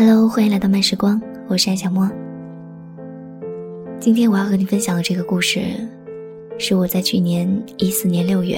[0.00, 2.08] Hello，欢迎来到慢时光，我是艾小莫。
[3.98, 5.60] 今天我要和你分享的这个故事，
[6.56, 8.56] 是我在去年一四年六月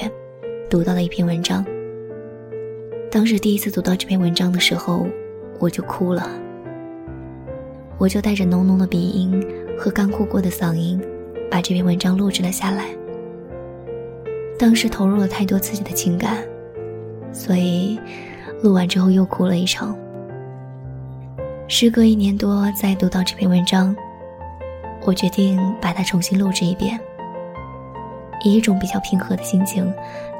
[0.69, 1.65] 读到的一篇文章。
[3.09, 5.07] 当时第一次读到这篇文章的时候，
[5.57, 6.29] 我就哭了。
[7.97, 9.43] 我就带着浓浓的鼻音
[9.79, 11.01] 和干枯过的嗓音，
[11.49, 12.85] 把这篇文章录制了下来。
[14.59, 16.37] 当时投入了太多自己的情感，
[17.33, 17.99] 所以
[18.61, 19.97] 录完之后又哭了一场。
[21.73, 23.95] 时隔一年多，再读到这篇文章，
[25.05, 26.99] 我决定把它重新录制一遍，
[28.43, 29.89] 以一种比较平和的心情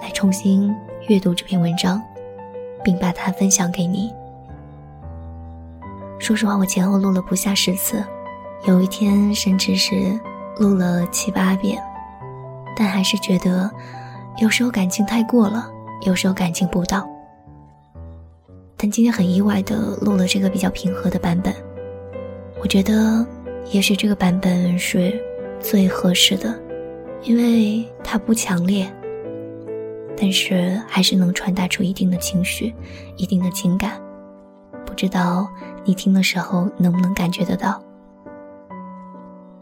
[0.01, 0.75] 来重新
[1.07, 2.03] 阅读这篇文章，
[2.83, 4.13] 并把它分享给你。
[6.19, 8.03] 说实话，我前后录了不下十次，
[8.65, 10.19] 有一天甚至是
[10.57, 11.81] 录了七八遍，
[12.75, 13.71] 但还是觉得
[14.39, 15.71] 有时候感情太过了，
[16.01, 17.07] 有时候感情不到。
[18.83, 21.53] 但今天很意外的录了这个比较平和的版本，
[22.59, 23.23] 我觉得
[23.71, 25.23] 也许这个版本是
[25.59, 26.59] 最合适的，
[27.21, 28.91] 因为它不强烈，
[30.17, 32.73] 但是还是能传达出一定的情绪、
[33.17, 34.01] 一定的情感。
[34.83, 35.47] 不知道
[35.85, 37.79] 你听的时候能不能感觉得到？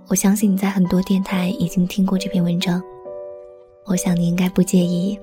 [0.08, 2.81] 我相信你在很多电台已经听过这篇文章，
[3.83, 5.20] 我想你应该不介意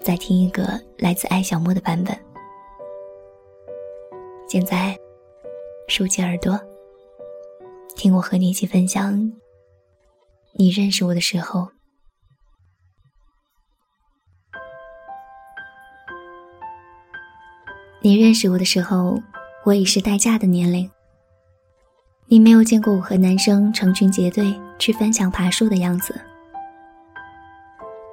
[0.00, 2.16] 再听一个来自爱小莫的版本。
[4.50, 4.98] 现在，
[5.86, 6.60] 竖起耳朵，
[7.94, 9.32] 听我和你一起分享。
[10.54, 11.68] 你认识我的时候，
[18.02, 19.22] 你认识我的时候，
[19.64, 20.90] 我已是待嫁的年龄。
[22.26, 26.20] 你没有见过我和男生成群结队去翻墙爬树的样子。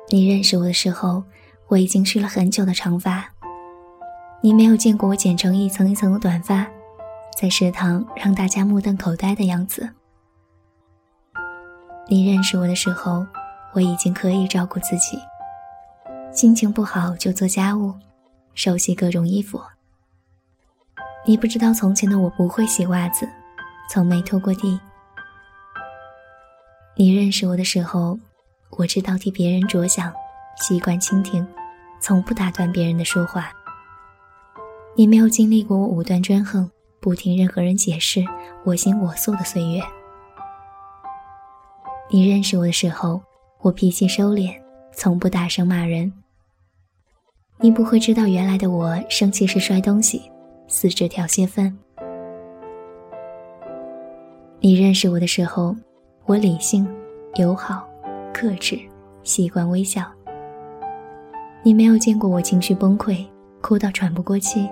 [0.09, 1.23] 你认识我的时候，
[1.69, 3.33] 我已经蓄了很久的长发。
[4.41, 6.65] 你没有见过我剪成一层一层的短发，
[7.35, 9.89] 在食堂让大家目瞪口呆的样子。
[12.07, 13.25] 你认识我的时候，
[13.73, 15.19] 我已经可以照顾自己，
[16.31, 17.93] 心情不好就做家务，
[18.53, 19.59] 手洗各种衣服。
[21.25, 23.27] 你不知道从前的我不会洗袜子，
[23.89, 24.79] 从没拖过地。
[26.95, 28.17] 你认识我的时候，
[28.69, 30.13] 我知道替别人着想，
[30.61, 31.45] 习惯倾听，
[31.99, 33.51] 从不打断别人的说话。
[34.99, 36.67] 你没有经历过我武断专横、
[36.99, 38.25] 不听任何人解释、
[38.63, 39.79] 我行我素的岁月。
[42.09, 43.21] 你认识我的时候，
[43.61, 44.59] 我脾气收敛，
[44.91, 46.11] 从不大声骂人。
[47.59, 50.31] 你不会知道原来的我生气是摔东西，
[50.67, 51.77] 四肢跳泄愤。
[54.59, 55.75] 你认识我的时候，
[56.25, 56.87] 我理性、
[57.35, 57.87] 友好、
[58.33, 58.79] 克制，
[59.21, 60.11] 习惯微笑。
[61.61, 63.23] 你没有见过我情绪崩溃，
[63.61, 64.67] 哭到喘不过气。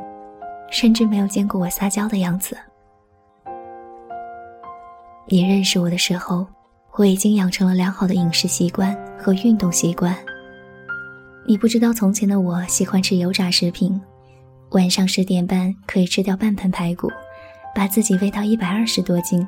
[0.76, 2.58] 甚至没有见过我撒娇的样子。
[5.26, 6.46] 你认识我的时候，
[6.98, 10.14] 我已经养成了良好的饮食习惯和运动习惯。
[11.48, 14.00] 你不知道从前的我喜欢吃油炸食品，
[14.72, 17.10] 晚上十点半可以吃掉半盆排骨，
[17.74, 19.48] 把自己喂到一百二十多斤。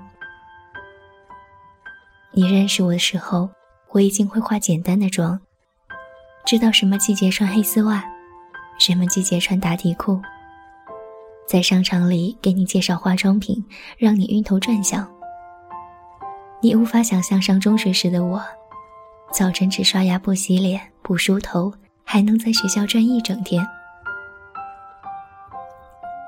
[2.31, 3.49] 你认识我的时候，
[3.91, 5.37] 我已经会化简单的妆，
[6.45, 8.01] 知道什么季节穿黑丝袜，
[8.79, 10.21] 什么季节穿打底裤。
[11.47, 13.63] 在商场里给你介绍化妆品，
[13.97, 15.09] 让你晕头转向。
[16.61, 18.43] 你无法想象上中学时的我，
[19.31, 23.65] 早晨只刷牙不洗脸不梳头，还能在学校转一整天。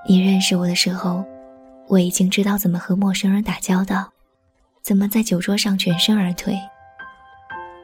[0.07, 1.25] 你认识我的时候，
[1.89, 4.09] 我已经知道怎么和陌生人打交道，
[4.81, 6.57] 怎么在酒桌上全身而退。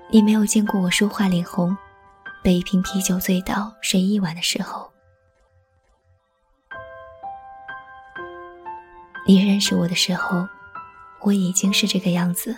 [0.10, 1.76] 你没有见过我说话脸红，
[2.42, 4.90] 被一瓶啤酒醉倒睡一晚的时候。
[9.28, 10.48] 你认识我的时候，
[11.22, 12.56] 我已经是这个样子，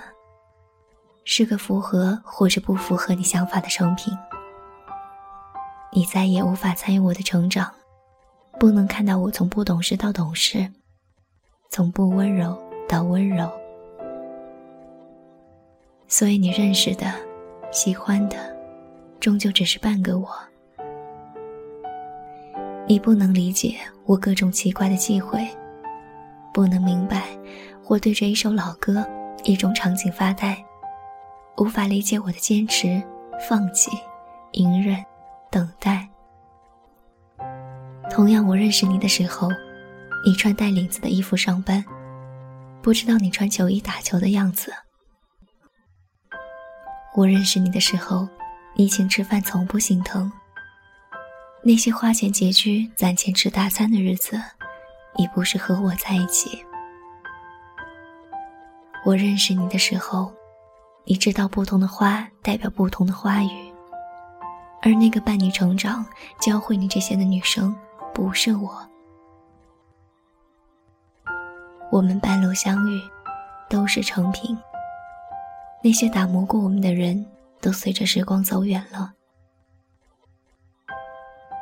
[1.24, 4.14] 是个符合或者不符合你想法的成品。
[5.94, 7.72] 你再也无法参与我的成长，
[8.60, 10.70] 不能看到我从不懂事到懂事，
[11.70, 13.50] 从不温柔到温柔。
[16.10, 17.14] 所以你认识的、
[17.72, 18.36] 喜欢的，
[19.22, 20.30] 终究只是半个我。
[22.86, 25.48] 你不能理解我各种奇怪的忌讳。
[26.58, 27.38] 不能明白，
[27.86, 29.08] 我对着一首老歌、
[29.44, 30.58] 一种场景发呆，
[31.58, 33.00] 无法理解我的坚持、
[33.48, 33.92] 放弃、
[34.54, 34.98] 隐忍、
[35.52, 36.10] 等待。
[38.10, 39.50] 同样，我认识你的时候，
[40.26, 41.86] 你穿带领子的衣服上班，
[42.82, 44.74] 不知道你穿球衣打球的样子。
[47.14, 48.28] 我认识你的时候，
[48.76, 50.32] 你请吃饭从不心疼。
[51.62, 54.42] 那些花钱拮据、攒钱吃大餐的日子。
[55.18, 56.64] 你不是和我在一起。
[59.04, 60.32] 我认识你的时候，
[61.06, 63.74] 你知道不同的花代表不同的花语，
[64.82, 66.06] 而那个伴你成长、
[66.40, 67.76] 教会你这些的女生，
[68.14, 68.88] 不是我。
[71.90, 73.02] 我们半路相遇，
[73.70, 74.58] 都是成品。
[75.82, 77.26] 那些打磨过我们的人，
[77.62, 79.14] 都随着时光走远了。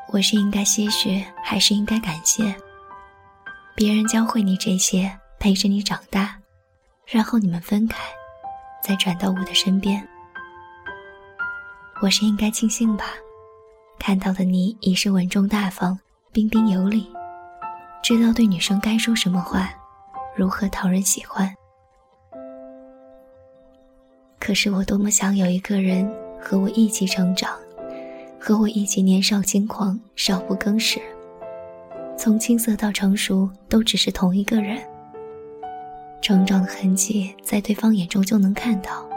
[0.07, 2.55] 我是应该唏嘘，还是应该感谢？
[3.75, 6.39] 别人教会你这些，陪着你长大，
[7.05, 7.97] 然后你们分开，
[8.81, 10.01] 再转到我的身边。
[12.01, 13.07] 我是应该庆幸吧？
[13.99, 15.99] 看到的你已是稳重大方、
[16.31, 17.11] 彬彬有礼，
[18.01, 19.69] 知道对女生该说什么话，
[20.37, 21.53] 如何讨人喜欢。
[24.39, 27.51] 可是我多么想有一个人和我一起成长，
[28.39, 31.01] 和我一起年少轻狂、少不更事。
[32.25, 34.81] 从青涩到成熟，都只是同一个人。
[36.23, 39.07] 成长的痕迹在对方眼中就能看到。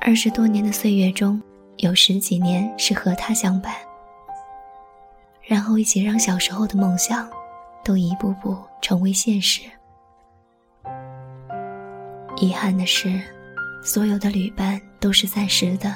[0.00, 1.38] 二十多年的岁月中，
[1.76, 3.74] 有十几年是和他相伴，
[5.42, 7.28] 然后一起让小时候的梦想，
[7.84, 9.60] 都一步步成为现实。
[12.38, 13.20] 遗憾的是。
[13.84, 15.94] 所有的旅伴都是暂时的，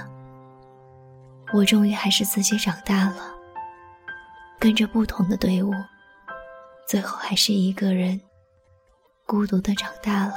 [1.54, 3.32] 我终于还是自己长大了，
[4.66, 5.72] 跟着不同的队伍，
[6.88, 8.20] 最后还是一个人，
[9.24, 10.34] 孤独的长大了。